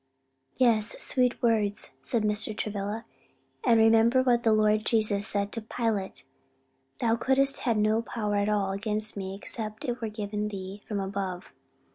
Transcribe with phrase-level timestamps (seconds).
[0.57, 2.57] '""Yes, sweet words," said Mr.
[2.57, 3.05] Travilla;
[3.63, 6.25] "and remember what the Lord Jesus said to Pilate,
[6.97, 10.99] 'Thou couldst have no power at all against me, except it were given thee from
[10.99, 11.53] above.'"